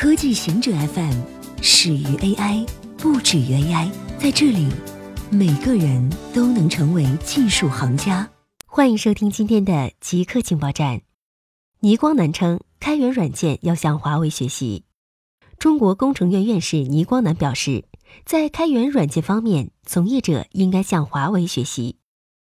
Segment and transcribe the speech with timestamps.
[0.00, 1.12] 科技行者 FM
[1.60, 2.66] 始于 AI，
[2.96, 3.90] 不止于 AI。
[4.18, 4.66] 在这里，
[5.30, 8.26] 每个人都能成为技术行家。
[8.64, 11.02] 欢迎收听今天的极客情报站。
[11.80, 14.84] 倪光南称，开源软件要向华为学习。
[15.58, 17.84] 中国工程院院士倪光南表示，
[18.24, 21.98] 在开源软件方面，从业者应该向华为学习，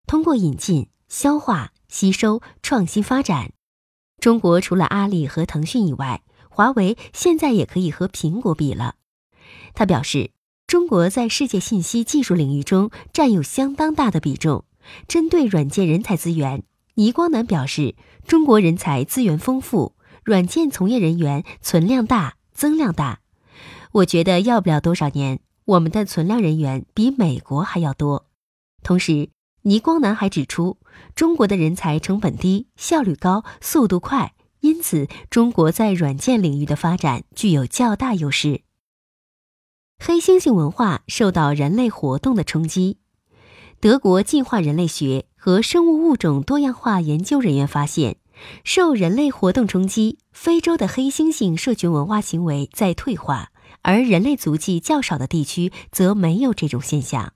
[0.05, 3.53] 通过引进、消化、吸收、创新发展。
[4.19, 6.21] 中国除了阿里和腾讯以外，
[6.55, 8.95] 华为现在也可以和苹果比了。
[9.73, 10.31] 他表示，
[10.65, 14.63] 中国在世界信息技术领域中占有相当大的比重。
[15.05, 16.63] 针对软件人才资源，
[16.93, 23.19] 倪光南表示，中国人才资源丰富，软件从业人员存量大、增量大。
[23.91, 28.27] 我觉得要不了多少年，我们的存量人员比美国还要多。
[28.81, 29.27] 同时，
[29.63, 30.77] 倪光南还指出，
[31.15, 34.34] 中国的人才成本低、效率高、速度快。
[34.65, 38.61] 因此，中国在软件领域的发展具有较大优势。
[39.99, 42.97] 黑猩猩文化受到人类活动的冲击。
[43.79, 48.17] 德国进化人类学和生物物种多样化研究人员发现，
[48.63, 53.51] 受人类活动冲击，非洲的黑猩猩社群文化行为在退化，
[53.83, 57.33] 而人类足迹较少的地区则没有这种现象。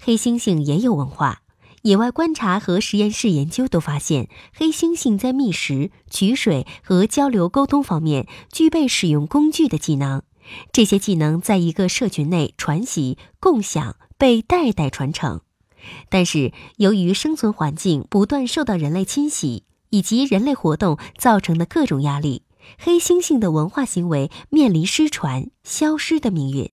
[0.00, 1.42] 黑猩猩也有文化。
[1.86, 10.24] 野外观察和实验室研究都发现，黑猩猩在觅食、取水和交流沟通方面具备使用工具的技能。
[10.72, 15.42] 这些技能在一个社群内传习、共享、被代代传承。
[16.08, 22.42] 但是，由于生存环境不断受到人类侵袭以及人类活动造成的各种压力，
[22.80, 26.68] 黑猩猩的文化行为面临失传、消失的命运。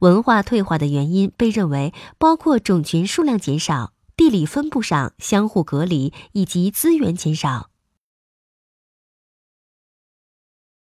[0.00, 3.93] 文化退化的原因被认为包括种群数量减少。
[4.16, 7.70] 地理分布上相互隔离以及资源减少。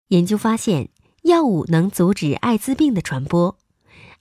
[0.08, 0.90] 研究发现，
[1.22, 3.58] 药物能阻止艾滋病的传播，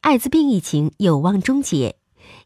[0.02, 1.98] 艾滋病疫情有望终结。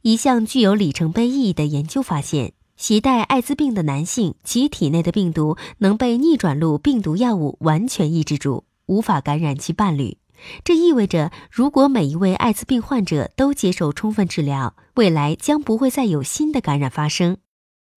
[0.02, 10.19] 一项具有里程碑意义的研究发现，携带艾滋病的男性，其体内的病毒能被逆转录病毒药物完全抑制住，无法感染其伴侣。
[10.64, 17.38] 这意味着，如果每一位艾滋病患者都接受充分治疗，未来将不会再有新的感染发生。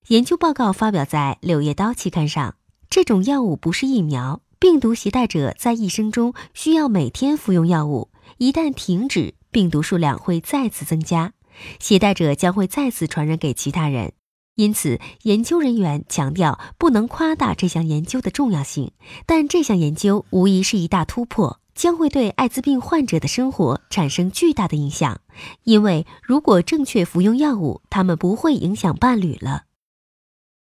[0.09, 2.57] 研究报告发表在《柳叶刀》期刊上。
[2.91, 11.33] 这种药物不是疫苗，病毒携带者在一生中需要每天服用药物，一旦停止，病毒数量会再次增加，
[11.81, 14.13] 携带者将会再次传染给其他人。
[14.57, 18.93] 因此，研究人员强调不能夸大这项研究的重要性，
[19.25, 21.62] 但这项研究无疑是一大突破。
[21.75, 25.21] 将会对艾滋病患者的生活产生巨大的影响，
[25.65, 29.65] 因为如果正确服用药物，他们不会影响伴侣了。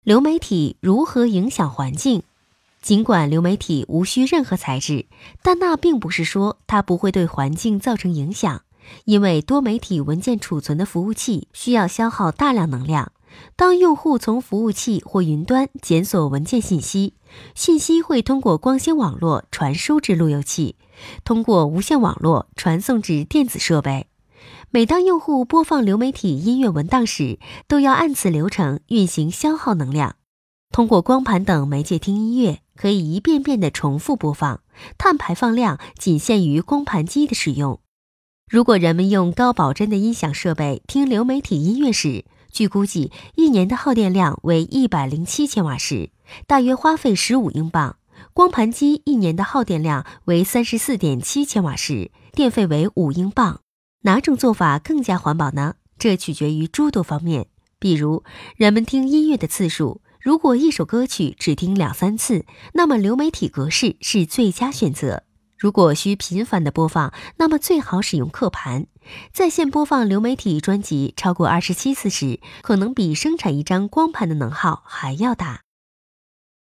[0.04, 2.22] 流媒体如何影响环境？
[2.80, 5.06] 尽管流媒体无需任何材质，
[5.42, 8.62] 但那并不是说它不会对环境造成影响，
[9.04, 13.12] 因为多媒体文件储存的服务器需要消耗大量能量。
[13.56, 17.14] 当用户从服务器或云端检索文件信息，
[17.54, 20.76] 信息会通过光纤网络传输至路由器。
[21.24, 24.06] 通过无线网络传送至电子设备。
[24.70, 30.16] 每当用户播放流媒体音乐文档时，都要按此流程运行，消耗能量。
[30.70, 34.60] 通过光盘等媒介听音乐，可以一遍遍地重复播放，
[34.98, 37.80] 碳排放量仅限于光盘机的使用。
[38.50, 46.10] 如果人们用高保真的音响设备听流媒体音乐时，据估计，一年的耗电量为一百零七千瓦时，
[46.46, 47.96] 大约花费十五英镑。
[48.32, 53.60] 光盘机一年的耗电量为三十四点七千瓦时，电费为五英镑。
[54.02, 55.74] 哪种做法更加环保呢？
[55.98, 57.46] 这取决于诸多方面，
[57.78, 58.24] 比如
[58.56, 60.00] 人们听音乐的次数。
[60.20, 62.44] 如果一首歌曲只听两三次，
[62.74, 65.24] 那么流媒体格式是最佳选择。
[65.58, 68.86] 如果需频繁的播放，那么最好使用刻盘。
[69.32, 75.62] 在线播放流媒体专辑超过二十七次时，可能比生产一张光盘的能耗还要大。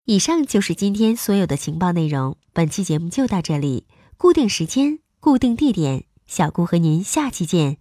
[0.06, 2.38] 以上就是今天所有的情报内容。
[2.53, 3.88] 本期节目就到这里，
[4.18, 7.78] 固定时间，固定地点，小顾和您下期见。